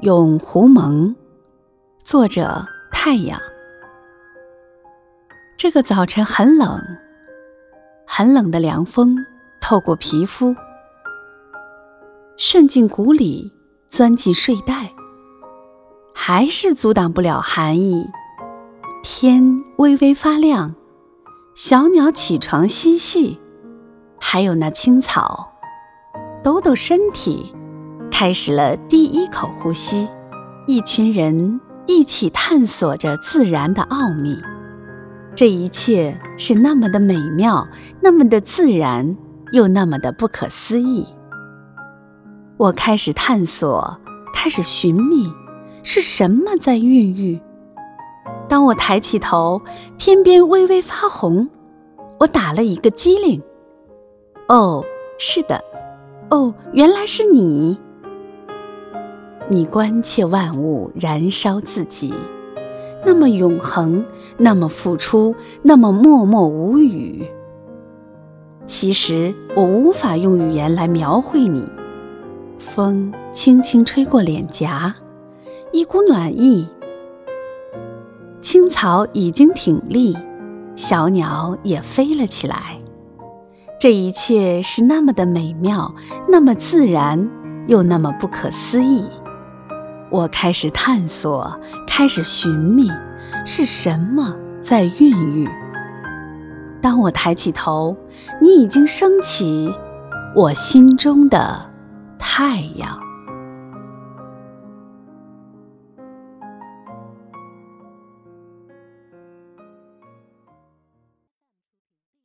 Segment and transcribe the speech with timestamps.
[0.00, 1.16] 咏狐蒙，
[2.04, 3.40] 作者太阳。
[5.56, 6.78] 这个早晨很冷，
[8.06, 9.16] 很冷的凉风
[9.58, 10.54] 透过皮肤，
[12.36, 13.50] 渗进骨里，
[13.88, 14.92] 钻进睡袋，
[16.14, 18.06] 还是阻挡不了寒意。
[19.02, 20.74] 天微微发亮，
[21.54, 23.40] 小鸟起床嬉戏，
[24.20, 25.54] 还有那青草，
[26.42, 27.56] 抖抖身体。
[28.18, 30.08] 开始了第一口呼吸，
[30.66, 34.38] 一群人一起探索着自然的奥秘。
[35.34, 37.68] 这一切是那么的美妙，
[38.00, 39.18] 那么的自然，
[39.52, 41.06] 又那么的不可思议。
[42.56, 43.98] 我开始探索，
[44.32, 45.30] 开始寻觅，
[45.82, 47.38] 是什么在孕育？
[48.48, 49.60] 当我抬起头，
[49.98, 51.50] 天边微微发红，
[52.18, 53.42] 我打了一个激灵。
[54.48, 54.82] 哦，
[55.18, 55.62] 是的，
[56.30, 57.78] 哦，原来是你。
[59.48, 62.12] 你关切万物，燃烧自己，
[63.04, 64.04] 那么永恒，
[64.36, 67.24] 那么付出，那么默默无语。
[68.66, 71.64] 其实我无法用语言来描绘你。
[72.58, 74.96] 风轻轻吹过脸颊，
[75.72, 76.66] 一股暖意。
[78.40, 80.16] 青草已经挺立，
[80.74, 82.80] 小鸟也飞了起来。
[83.78, 85.94] 这一切是那么的美妙，
[86.28, 87.30] 那么自然，
[87.68, 89.04] 又那么不可思议。
[90.10, 91.52] 我开始探索，
[91.86, 92.90] 开始寻觅，
[93.44, 95.48] 是什么在孕育？
[96.80, 97.96] 当我抬起头，
[98.40, 99.74] 你已经升起
[100.34, 101.70] 我心中的
[102.18, 103.05] 太阳。